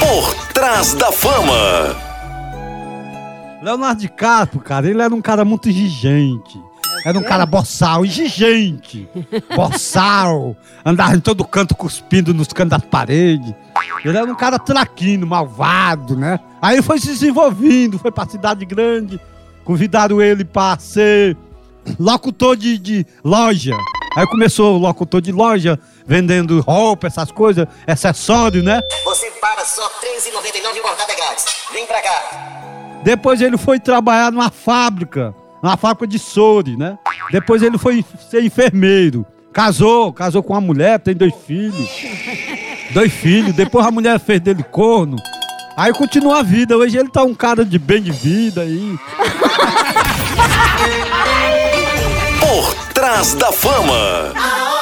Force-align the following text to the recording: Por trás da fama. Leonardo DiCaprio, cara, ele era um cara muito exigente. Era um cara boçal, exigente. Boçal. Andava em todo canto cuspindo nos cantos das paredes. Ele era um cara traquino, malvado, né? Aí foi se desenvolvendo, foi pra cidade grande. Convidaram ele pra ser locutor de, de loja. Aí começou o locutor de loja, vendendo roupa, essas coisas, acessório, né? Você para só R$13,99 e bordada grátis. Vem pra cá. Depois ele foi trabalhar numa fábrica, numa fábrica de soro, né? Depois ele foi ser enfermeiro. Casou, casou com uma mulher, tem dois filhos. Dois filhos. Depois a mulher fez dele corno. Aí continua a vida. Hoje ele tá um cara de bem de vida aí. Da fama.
Por 0.00 0.34
trás 0.52 0.94
da 0.94 1.12
fama. 1.12 1.94
Leonardo 3.62 4.00
DiCaprio, 4.00 4.60
cara, 4.60 4.90
ele 4.90 5.00
era 5.00 5.14
um 5.14 5.22
cara 5.22 5.44
muito 5.44 5.68
exigente. 5.68 6.60
Era 7.06 7.16
um 7.16 7.22
cara 7.22 7.46
boçal, 7.46 8.04
exigente. 8.04 9.08
Boçal. 9.54 10.56
Andava 10.84 11.14
em 11.14 11.20
todo 11.20 11.44
canto 11.44 11.76
cuspindo 11.76 12.34
nos 12.34 12.48
cantos 12.48 12.70
das 12.70 12.88
paredes. 12.88 13.54
Ele 14.04 14.18
era 14.18 14.30
um 14.30 14.34
cara 14.34 14.58
traquino, 14.58 15.24
malvado, 15.24 16.16
né? 16.16 16.40
Aí 16.60 16.82
foi 16.82 16.98
se 16.98 17.08
desenvolvendo, 17.08 18.00
foi 18.00 18.10
pra 18.10 18.26
cidade 18.26 18.64
grande. 18.64 19.20
Convidaram 19.64 20.20
ele 20.20 20.44
pra 20.44 20.76
ser 20.78 21.36
locutor 22.00 22.56
de, 22.56 22.78
de 22.78 23.06
loja. 23.22 23.76
Aí 24.16 24.26
começou 24.26 24.76
o 24.76 24.78
locutor 24.78 25.20
de 25.20 25.32
loja, 25.32 25.78
vendendo 26.06 26.60
roupa, 26.60 27.08
essas 27.08 27.32
coisas, 27.32 27.66
acessório, 27.86 28.62
né? 28.62 28.80
Você 29.04 29.30
para 29.40 29.64
só 29.64 29.82
R$13,99 29.82 30.76
e 30.76 30.82
bordada 30.82 31.14
grátis. 31.14 31.46
Vem 31.72 31.84
pra 31.86 32.00
cá. 32.00 33.00
Depois 33.02 33.40
ele 33.40 33.58
foi 33.58 33.80
trabalhar 33.80 34.30
numa 34.30 34.50
fábrica, 34.50 35.34
numa 35.62 35.76
fábrica 35.76 36.06
de 36.06 36.18
soro, 36.18 36.78
né? 36.78 36.96
Depois 37.32 37.62
ele 37.62 37.76
foi 37.76 38.04
ser 38.30 38.44
enfermeiro. 38.44 39.26
Casou, 39.52 40.12
casou 40.12 40.42
com 40.42 40.52
uma 40.52 40.60
mulher, 40.60 40.98
tem 41.00 41.14
dois 41.14 41.34
filhos. 41.46 41.88
Dois 42.92 43.12
filhos. 43.12 43.54
Depois 43.54 43.84
a 43.84 43.90
mulher 43.90 44.18
fez 44.20 44.40
dele 44.40 44.62
corno. 44.62 45.16
Aí 45.76 45.92
continua 45.92 46.38
a 46.38 46.42
vida. 46.42 46.76
Hoje 46.76 46.96
ele 46.96 47.08
tá 47.08 47.24
um 47.24 47.34
cara 47.34 47.64
de 47.64 47.78
bem 47.78 48.00
de 48.00 48.12
vida 48.12 48.62
aí. 48.62 48.96
Da 53.32 53.50
fama. 53.50 54.73